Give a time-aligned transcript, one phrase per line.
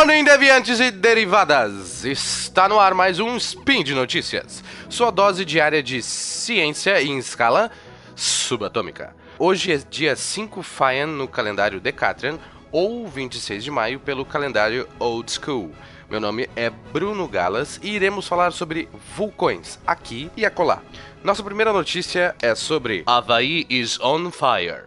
[0.00, 2.06] morning, deviantes e derivadas!
[2.06, 7.70] Está no ar mais um Spin de Notícias, sua dose diária de ciência em escala
[8.16, 9.14] subatômica.
[9.38, 12.38] Hoje é dia 5 Faian no calendário Decatrian,
[12.72, 15.70] ou 26 de maio pelo calendário Old School.
[16.08, 20.80] Meu nome é Bruno Galas e iremos falar sobre vulcões aqui e acolá.
[21.22, 24.84] Nossa primeira notícia é sobre Havaí is on fire.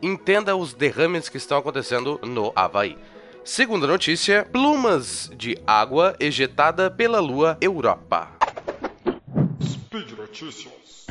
[0.00, 2.96] Entenda os derrames que estão acontecendo no Havaí.
[3.46, 8.28] Segunda notícia: plumas de água ejetada pela Lua Europa.
[9.62, 11.06] Speed Notícias.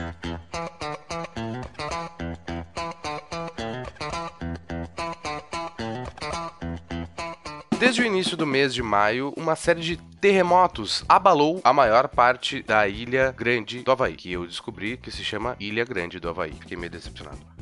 [7.79, 12.61] Desde o início do mês de maio, uma série de terremotos abalou a maior parte
[12.61, 16.51] da Ilha Grande do Havaí, que eu descobri que se chama Ilha Grande do Havaí.
[16.51, 17.54] Fiquei meio decepcionado.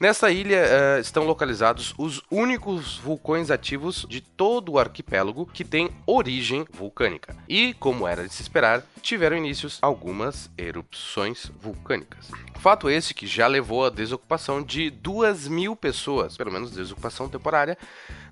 [0.00, 5.90] Nessa ilha uh, estão localizados os únicos vulcões ativos de todo o arquipélago que tem
[6.06, 7.36] origem vulcânica.
[7.46, 12.30] E, como era de se esperar, tiveram inícios algumas erupções vulcânicas.
[12.60, 17.76] Fato esse que já levou à desocupação de 2 mil pessoas, pelo menos desocupação temporária,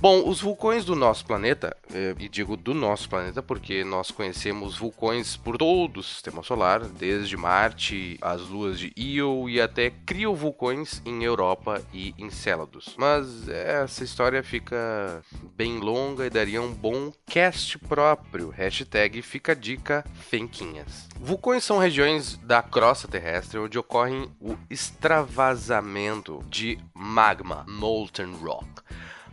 [0.00, 4.78] Bom, os vulcões do nosso planeta, eh, e digo do nosso planeta porque nós conhecemos
[4.78, 11.02] vulcões por todo o sistema solar, desde Marte, as luas de Io e até criovulcões
[11.04, 12.94] em Europa e em Célados.
[12.96, 15.20] Mas essa história fica
[15.56, 18.50] bem longa e daria um bom cast próprio.
[18.50, 21.08] Hashtag fica dica Fenquinhas.
[21.18, 28.68] Vulcões são regiões da crosta terrestre onde ocorre o extravasamento de magma, molten rock.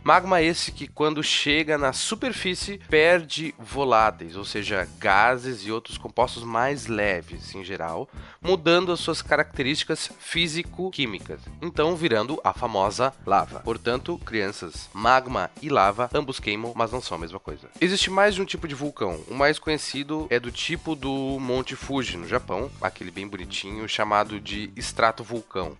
[0.06, 6.44] Magma esse que, quando chega na superfície, perde voláteis, ou seja, gases e outros compostos
[6.44, 8.08] mais leves em geral,
[8.40, 13.58] mudando as suas características físico-químicas, então virando a famosa lava.
[13.64, 17.68] Portanto, crianças, magma e lava ambos queimam, mas não são a mesma coisa.
[17.80, 19.20] Existe mais de um tipo de vulcão.
[19.26, 24.38] O mais conhecido é do tipo do Monte Fuji, no Japão, aquele bem bonitinho chamado
[24.38, 25.76] de estratovulcão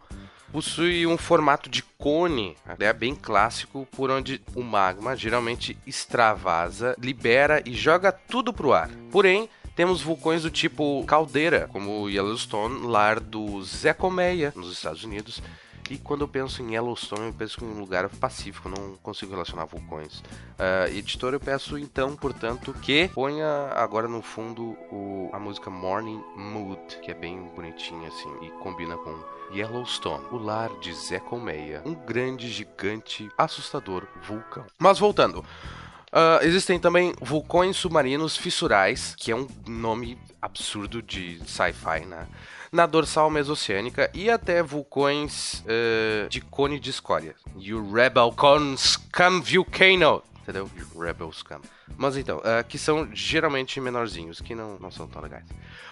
[0.56, 7.62] possui um formato de cone, é bem clássico, por onde o magma geralmente extravasa, libera
[7.67, 8.89] e joga tudo para o ar.
[9.12, 15.05] Porém, temos vulcões do tipo caldeira, como o Yellowstone, lar do Zé Colmeia, nos Estados
[15.05, 15.43] Unidos,
[15.91, 19.67] e quando eu penso em Yellowstone, eu penso em um lugar pacífico, não consigo relacionar
[19.67, 20.21] vulcões.
[20.21, 26.25] Uh, editor, eu peço então, portanto, que ponha agora no fundo o, a música Morning
[26.34, 31.83] Mood, que é bem bonitinha assim e combina com Yellowstone, o lar de Zé Colmeia,
[31.84, 34.67] um grande, gigante, assustador vulcão.
[34.78, 35.39] Mas voltando.
[35.39, 42.27] Uh, existem também vulcões submarinos fissurais, que é um nome absurdo de sci-fi, né?
[42.71, 47.34] Na dorsal mesoceânica e até vulcões uh, de cone de escória.
[47.59, 50.70] E o Rebel Cone Scum Volcano entendeu?
[50.96, 51.60] Rebel Scum.
[51.96, 55.44] Mas então, uh, que são geralmente menorzinhos, que não, não são tão legais.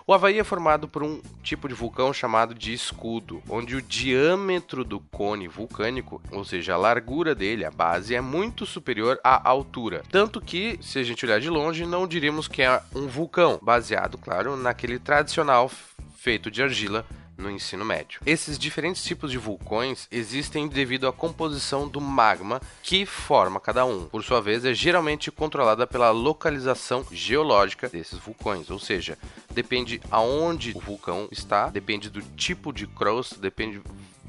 [0.07, 4.85] O Havaí é formado por um tipo de vulcão chamado de escudo, onde o diâmetro
[4.85, 10.03] do cone vulcânico, ou seja, a largura dele, a base, é muito superior à altura.
[10.11, 14.17] Tanto que, se a gente olhar de longe, não diríamos que é um vulcão, baseado,
[14.19, 15.71] claro, naquele tradicional
[16.17, 17.05] feito de argila
[17.37, 18.21] no ensino médio.
[18.25, 24.07] Esses diferentes tipos de vulcões existem devido à composição do magma que forma cada um.
[24.07, 29.19] Por sua vez, é geralmente controlada pela localização geológica desses vulcões, ou seja,
[29.51, 33.81] depende aonde o vulcão está, depende do tipo de crosta, depende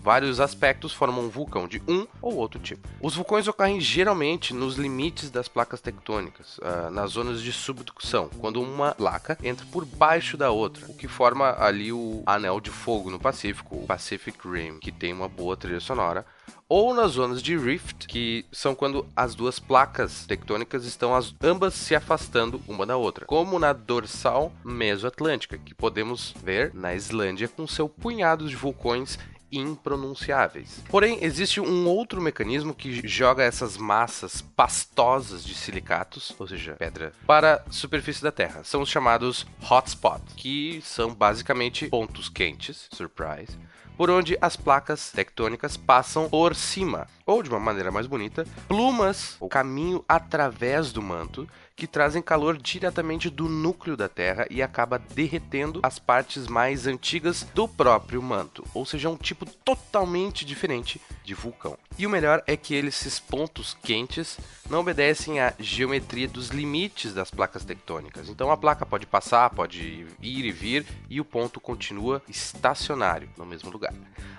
[0.06, 2.88] vários aspectos formam um vulcão de um ou outro tipo.
[3.02, 8.62] Os vulcões ocorrem geralmente nos limites das placas tectônicas, uh, nas zonas de subducção, quando
[8.62, 13.10] uma placa entra por baixo da outra, o que forma ali o anel de fogo
[13.10, 16.24] no Pacífico, o Pacific Rim, que tem uma boa trilha sonora,
[16.68, 21.74] ou nas zonas de rift, que são quando as duas placas tectônicas estão as, ambas
[21.74, 27.68] se afastando uma da outra, como na dorsal mesoatlântica, que podemos ver na Islândia com
[27.68, 29.18] seu punhado de vulcões
[29.58, 30.84] impronunciáveis.
[30.90, 37.14] Porém, existe um outro mecanismo que joga essas massas pastosas de silicatos, ou seja, pedra,
[37.26, 38.64] para a superfície da Terra.
[38.64, 43.58] São os chamados hotspots, que são basicamente pontos quentes, surprise,
[43.98, 49.36] por onde as placas tectônicas passam por cima, ou de uma maneira mais bonita, plumas,
[49.40, 54.98] o caminho através do manto, que trazem calor diretamente do núcleo da Terra e acaba
[54.98, 61.34] derretendo as partes mais antigas do próprio manto, ou seja, um tipo totalmente diferente de
[61.34, 61.78] vulcão.
[61.98, 64.38] E o melhor é que esses pontos quentes
[64.70, 68.30] não obedecem à geometria dos limites das placas tectônicas.
[68.30, 73.46] Então a placa pode passar, pode ir e vir e o ponto continua estacionário no
[73.46, 73.94] mesmo lugar.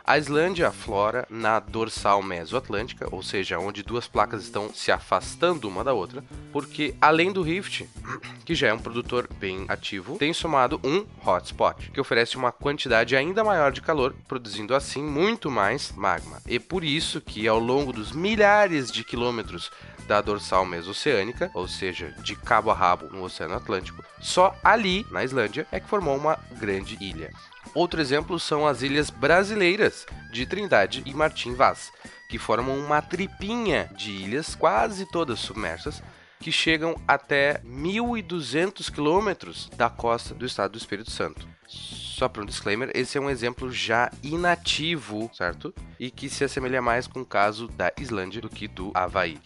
[0.06, 5.82] A Islândia aflora na dorsal mesoatlântica, ou seja, onde duas placas estão se afastando uma
[5.82, 6.22] da outra,
[6.52, 7.88] porque além do Rift,
[8.46, 13.16] que já é um produtor bem ativo, tem somado um hotspot, que oferece uma quantidade
[13.16, 16.40] ainda maior de calor, produzindo assim muito mais magma.
[16.46, 19.72] E por isso que ao longo dos milhares de quilômetros
[20.06, 25.24] da dorsal mesoceânica, ou seja, de cabo a rabo no Oceano Atlântico, só ali, na
[25.24, 27.32] Islândia, é que formou uma grande ilha.
[27.74, 31.92] Outro exemplo são as ilhas brasileiras de Trindade e Martim Vaz,
[32.28, 36.02] que formam uma tripinha de ilhas quase todas submersas
[36.38, 41.48] que chegam até 1.200 quilômetros da costa do estado do Espírito Santo.
[41.66, 45.74] Só para um disclaimer, esse é um exemplo já inativo, certo?
[45.98, 49.38] E que se assemelha mais com o caso da Islândia do que do Havaí.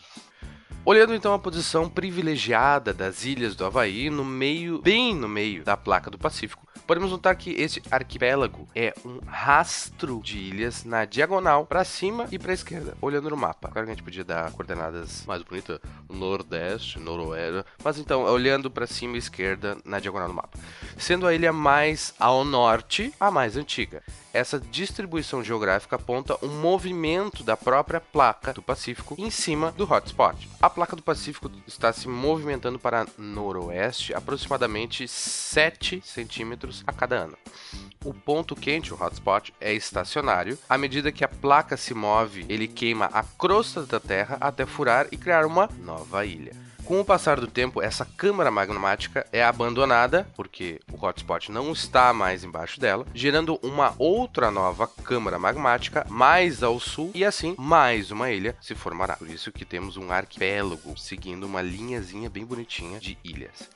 [0.83, 5.77] Olhando então a posição privilegiada das ilhas do Havaí no meio, bem no meio da
[5.77, 11.67] placa do Pacífico, podemos notar que esse arquipélago é um rastro de ilhas na diagonal
[11.67, 13.69] para cima e para esquerda, olhando no mapa.
[13.69, 15.79] Claro que a gente podia dar coordenadas mais bonitas,
[16.09, 20.59] nordeste, noroeste, mas então, olhando para cima e esquerda na diagonal do mapa.
[20.97, 24.03] Sendo a ilha mais ao norte, a mais antiga.
[24.33, 30.49] Essa distribuição geográfica aponta um movimento da própria placa do Pacífico em cima do hotspot.
[30.63, 37.37] A placa do Pacífico está se movimentando para noroeste aproximadamente 7 centímetros a cada ano.
[38.05, 40.57] O ponto quente, o hotspot, é estacionário.
[40.69, 45.09] À medida que a placa se move, ele queima a crosta da Terra até furar
[45.11, 46.70] e criar uma nova ilha.
[46.91, 52.13] Com o passar do tempo, essa câmara magmática é abandonada, porque o hotspot não está
[52.13, 58.11] mais embaixo dela, gerando uma outra nova câmara magmática mais ao sul e assim mais
[58.11, 59.15] uma ilha se formará.
[59.15, 63.71] Por isso que temos um arquipélago seguindo uma linhazinha bem bonitinha de ilhas.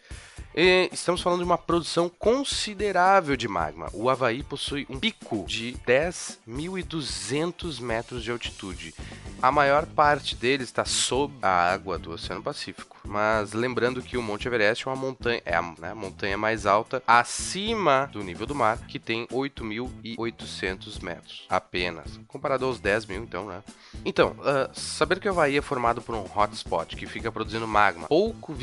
[0.54, 3.88] E estamos falando de uma produção considerável de magma.
[3.92, 8.94] O Havaí possui um pico de 10.200 metros de altitude.
[9.42, 12.94] A maior parte dele está sob a água do Oceano Pacífico.
[13.06, 16.64] Mas lembrando que o Monte Everest é uma montanha, é a, né, a montanha mais
[16.64, 23.22] alta acima do nível do mar, que tem 8.800 metros apenas, comparado aos 10 mil,
[23.22, 23.62] então, né?
[24.04, 28.08] Então, uh, saber que o Havaí é formado por um hotspot que fica produzindo magma
[28.08, 28.54] pouco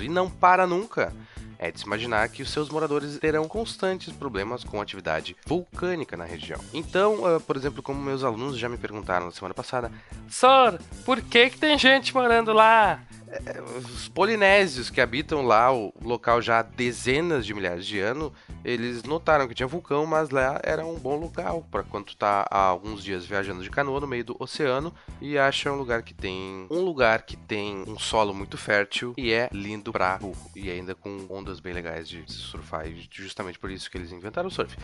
[0.00, 1.12] e não para nunca
[1.58, 6.24] é de se imaginar que os seus moradores terão constantes problemas com atividade vulcânica na
[6.24, 6.60] região.
[6.72, 9.90] Então, uh, por exemplo, como meus alunos já me perguntaram na semana passada,
[10.28, 13.00] Sor, por que, que tem gente morando lá?
[13.30, 18.32] É, os polinésios que habitam lá o local já há dezenas de milhares de anos,
[18.64, 22.46] eles notaram que tinha vulcão, mas lá era um bom lugar para quando tu tá
[22.50, 26.14] há alguns dias viajando de canoa no meio do oceano e acha um lugar que
[26.14, 30.70] tem um lugar que tem um solo muito fértil e é lindo para burro e
[30.70, 34.50] ainda com ondas bem legais de surfar, e justamente por isso que eles inventaram o
[34.50, 34.76] surf.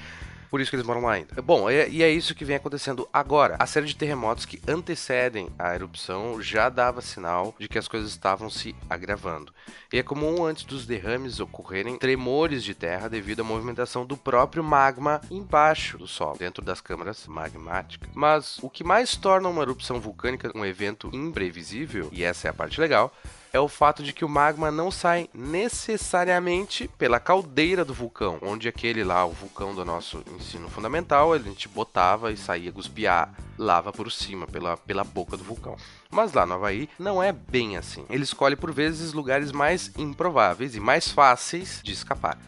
[0.54, 1.42] Por isso que eles moram lá ainda.
[1.42, 3.56] Bom, é, e é isso que vem acontecendo agora.
[3.58, 8.10] A série de terremotos que antecedem a erupção já dava sinal de que as coisas
[8.10, 9.52] estavam se agravando.
[9.92, 14.62] E é comum antes dos derrames ocorrerem tremores de terra devido à movimentação do próprio
[14.62, 18.10] magma embaixo do solo, dentro das câmaras magmáticas.
[18.14, 22.54] Mas o que mais torna uma erupção vulcânica um evento imprevisível, e essa é a
[22.54, 23.12] parte legal,
[23.52, 28.68] é o fato de que o magma não sai necessariamente pela caldeira do vulcão, onde
[28.68, 33.92] aquele lá, o vulcão do nosso ensino fundamental, a gente botava e saía guspiar lava
[33.92, 35.76] por cima, pela, pela boca do vulcão.
[36.10, 38.04] Mas lá no Havaí não é bem assim.
[38.08, 42.38] Ele escolhe por vezes lugares mais improváveis e mais fáceis de escapar.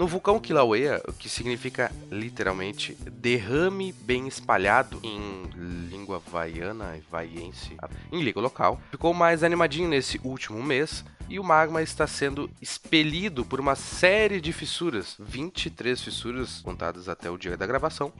[0.00, 5.42] No vulcão Kilauea, o que significa literalmente derrame bem espalhado em
[5.90, 7.76] língua vaiana e vaiense,
[8.10, 13.44] em língua local, ficou mais animadinho nesse último mês e o magma está sendo expelido
[13.44, 18.10] por uma série de fissuras, 23 fissuras contadas até o dia da gravação,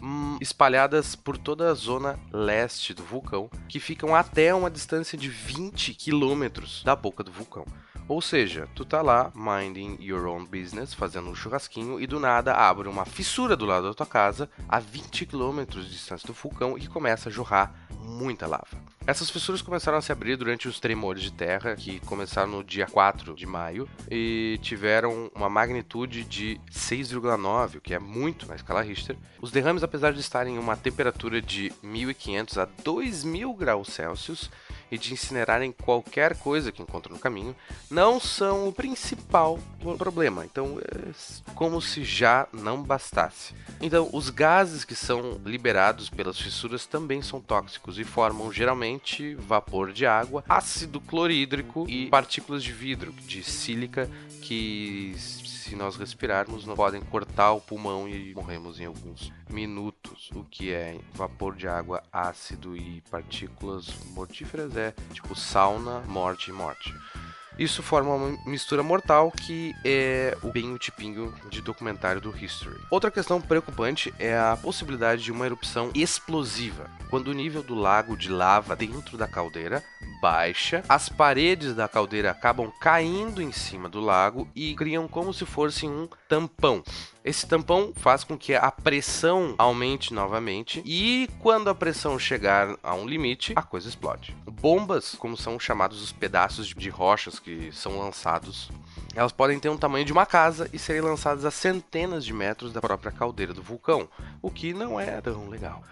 [0.00, 5.28] hum, espalhadas por toda a zona leste do vulcão, que ficam até uma distância de
[5.28, 7.66] 20 quilômetros da boca do vulcão.
[8.06, 12.54] Ou seja, tu tá lá minding your own business, fazendo um churrasquinho e do nada
[12.54, 16.76] abre uma fissura do lado da tua casa a 20 km de distância do vulcão
[16.76, 18.94] e começa a jorrar muita lava.
[19.06, 22.86] Essas fissuras começaram a se abrir durante os tremores de terra, que começaram no dia
[22.86, 28.80] 4 de maio, e tiveram uma magnitude de 6,9, o que é muito na escala
[28.80, 29.16] Richter.
[29.42, 34.50] Os derrames, apesar de estarem em uma temperatura de 1500 a 2000 graus Celsius,
[34.90, 37.54] e de incinerarem qualquer coisa que encontram no caminho,
[37.90, 39.58] não são o principal
[39.98, 40.44] problema.
[40.44, 41.12] Então, é
[41.54, 43.54] como se já não bastasse.
[43.80, 49.92] Então, os gases que são liberados pelas fissuras também são tóxicos e formam geralmente vapor
[49.92, 54.10] de água, ácido clorídrico e partículas de vidro, de sílica
[54.42, 55.14] que
[55.64, 60.30] se nós respirarmos, não podem cortar o pulmão e morremos em alguns minutos.
[60.34, 66.52] O que é vapor de água ácido e partículas mortíferas é tipo sauna, morte e
[66.52, 66.94] morte.
[67.58, 72.76] Isso forma uma mistura mortal que é o bem o tipinho de documentário do History.
[72.90, 78.16] Outra questão preocupante é a possibilidade de uma erupção explosiva, quando o nível do lago
[78.16, 79.84] de lava dentro da caldeira
[80.24, 85.44] baixa, as paredes da caldeira acabam caindo em cima do lago e criam como se
[85.44, 86.82] fosse um tampão.
[87.22, 92.94] Esse tampão faz com que a pressão aumente novamente e quando a pressão chegar a
[92.94, 94.34] um limite, a coisa explode.
[94.50, 98.70] Bombas, como são chamados os pedaços de rochas que são lançados,
[99.14, 102.72] elas podem ter um tamanho de uma casa e serem lançadas a centenas de metros
[102.72, 104.08] da própria caldeira do vulcão,
[104.40, 105.84] o que não é tão legal.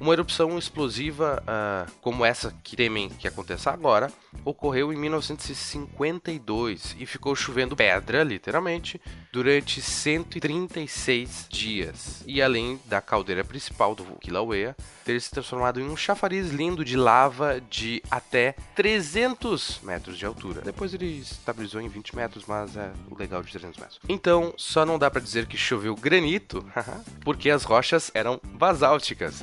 [0.00, 4.12] Uma erupção explosiva uh, como essa que temem que aconteça agora
[4.44, 9.00] ocorreu em 1952 e ficou chovendo pedra, literalmente,
[9.32, 12.22] durante 136 dias.
[12.26, 16.96] E além da caldeira principal do Kilauea ter se transformado em um chafariz lindo de
[16.96, 20.60] lava de até 300 metros de altura.
[20.60, 24.00] Depois ele estabilizou em 20 metros, mas é o legal de 300 metros.
[24.08, 26.64] Então, só não dá para dizer que choveu granito,
[27.24, 29.42] porque as rochas eram basálticas.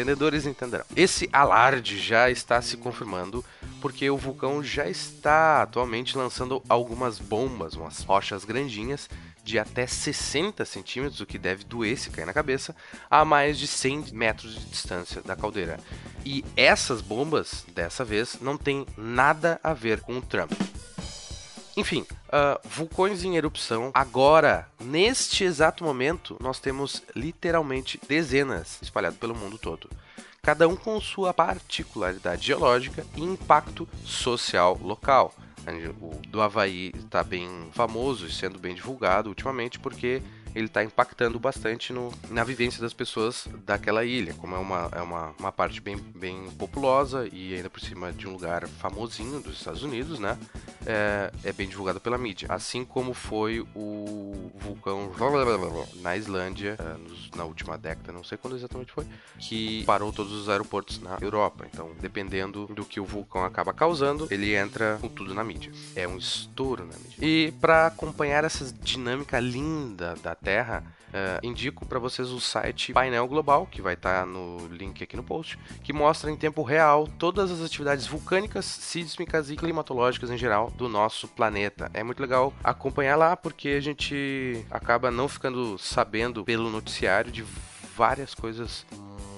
[0.00, 0.84] Entendedores entenderão.
[0.96, 3.44] Esse alarde já está se confirmando
[3.82, 9.10] porque o vulcão já está atualmente lançando algumas bombas, umas rochas grandinhas
[9.44, 12.74] de até 60 centímetros, o que deve doer se cair na cabeça,
[13.10, 15.78] a mais de 100 metros de distância da caldeira.
[16.24, 20.52] E essas bombas, dessa vez, não tem nada a ver com o Trump.
[21.76, 23.90] Enfim, uh, vulcões em erupção.
[23.94, 29.88] Agora, neste exato momento, nós temos literalmente dezenas espalhados pelo mundo todo.
[30.42, 35.34] Cada um com sua particularidade geológica e impacto social local.
[36.00, 40.22] O do Havaí está bem famoso e sendo bem divulgado ultimamente porque
[40.54, 44.34] ele está impactando bastante no, na vivência das pessoas daquela ilha.
[44.34, 48.26] Como é uma, é uma, uma parte bem, bem populosa e ainda por cima de
[48.26, 50.36] um lugar famosinho dos Estados Unidos, né?
[50.86, 52.46] É, é bem divulgado pela mídia.
[52.50, 55.10] Assim como foi o vulcão
[55.96, 59.06] na Islândia é, na última década, não sei quando exatamente foi,
[59.38, 61.66] que parou todos os aeroportos na Europa.
[61.72, 65.72] Então, dependendo do que o vulcão acaba causando, ele entra com tudo na mídia.
[65.94, 67.16] É um estouro na mídia.
[67.20, 73.26] E para acompanhar essa dinâmica linda da Terra, uh, indico para vocês o site Painel
[73.26, 77.08] Global, que vai estar tá no link aqui no post, que mostra em tempo real
[77.18, 81.90] todas as atividades vulcânicas, sísmicas e climatológicas em geral do nosso planeta.
[81.92, 87.44] É muito legal acompanhar lá porque a gente acaba não ficando sabendo pelo noticiário de
[87.96, 88.86] várias coisas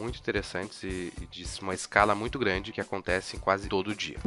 [0.00, 4.18] muito interessantes e, e de uma escala muito grande que acontecem quase todo dia.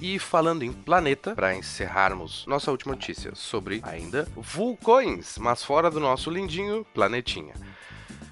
[0.00, 6.00] E falando em planeta, para encerrarmos nossa última notícia sobre ainda vulcões, mas fora do
[6.00, 7.54] nosso lindinho planetinha.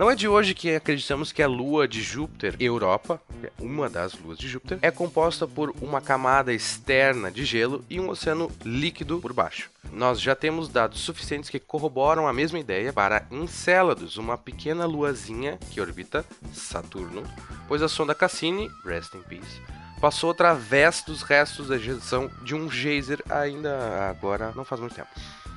[0.01, 4.15] Não é de hoje que acreditamos que a lua de Júpiter, Europa, é uma das
[4.15, 9.21] luas de Júpiter, é composta por uma camada externa de gelo e um oceano líquido
[9.21, 9.69] por baixo.
[9.93, 15.59] Nós já temos dados suficientes que corroboram a mesma ideia para Encélados, uma pequena luazinha
[15.71, 17.23] que orbita Saturno,
[17.69, 19.61] pois a sonda Cassini, rest in peace,
[20.01, 25.11] passou através dos restos da ejeção de um geyser ainda agora não faz muito tempo.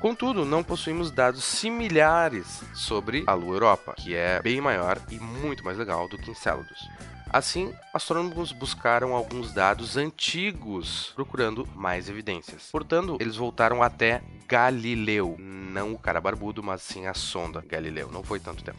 [0.03, 5.63] Contudo, não possuímos dados similares sobre a Lua Europa, que é bem maior e muito
[5.63, 6.89] mais legal do que Enceladus.
[7.29, 12.67] Assim, astrônomos buscaram alguns dados antigos procurando mais evidências.
[12.69, 18.12] Portanto, eles voltaram até Galileu, não o cara barbudo, mas sim a sonda Galileu.
[18.12, 18.77] Não foi tanto tempo.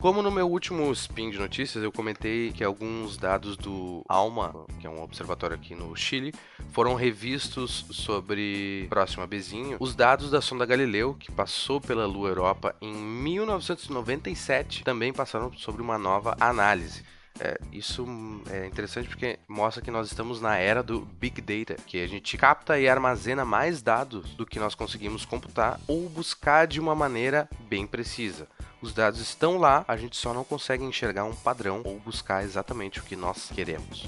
[0.00, 4.86] Como no meu último spin de notícias eu comentei que alguns dados do ALMA, que
[4.86, 6.32] é um observatório aqui no Chile,
[6.70, 12.76] foram revistos sobre próximo Bezinho, os dados da sonda Galileu, que passou pela Lua Europa
[12.80, 17.02] em 1997, também passaram sobre uma nova análise.
[17.40, 18.06] É, isso
[18.50, 22.38] é interessante porque mostra que nós estamos na era do Big Data, que a gente
[22.38, 27.48] capta e armazena mais dados do que nós conseguimos computar ou buscar de uma maneira
[27.68, 28.46] bem precisa.
[28.80, 33.00] Os dados estão lá, a gente só não consegue enxergar um padrão ou buscar exatamente
[33.00, 34.06] o que nós queremos.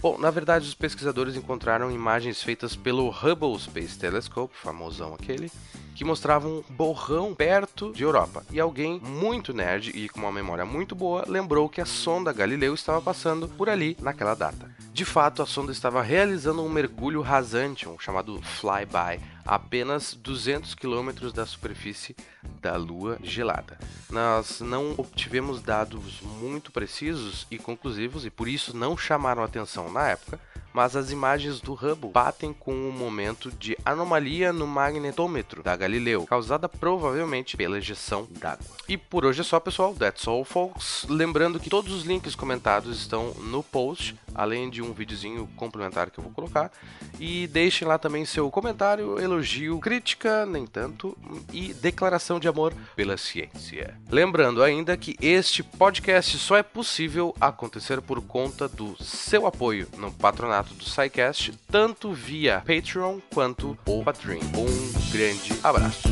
[0.00, 5.50] Bom, na verdade, os pesquisadores encontraram imagens feitas pelo Hubble Space Telescope, famosão aquele,
[5.98, 8.44] que mostravam um borrão perto de Europa.
[8.52, 12.72] E alguém muito nerd e com uma memória muito boa lembrou que a sonda Galileu
[12.72, 14.70] estava passando por ali naquela data.
[14.92, 20.76] De fato, a sonda estava realizando um mergulho rasante, um chamado flyby, a apenas 200
[20.76, 22.14] quilômetros da superfície
[22.60, 23.76] da Lua gelada.
[24.08, 30.10] Nós não obtivemos dados muito precisos e conclusivos e por isso não chamaram atenção na
[30.10, 30.38] época,
[30.72, 36.26] mas as imagens do Hubble batem com um momento de anomalia no magnetômetro da Galileu,
[36.26, 38.66] causada provavelmente pela ejeção d'água.
[38.88, 39.94] E por hoje é só, pessoal.
[39.94, 41.06] That's all, folks.
[41.08, 46.18] Lembrando que todos os links comentados estão no post, além de um videozinho complementar que
[46.18, 46.70] eu vou colocar.
[47.18, 51.16] E deixem lá também seu comentário, elogio, crítica, nem tanto,
[51.52, 53.98] e declaração de amor pela ciência.
[54.10, 60.12] Lembrando ainda que este podcast só é possível acontecer por conta do seu apoio no
[60.58, 64.40] patronato do SciCast, tanto via Patreon quanto o Patreon.
[64.54, 66.08] Um grande abraço.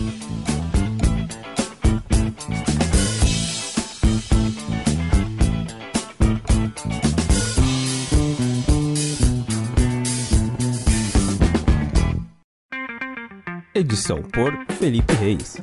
[13.74, 15.58] Edição por Felipe Reis.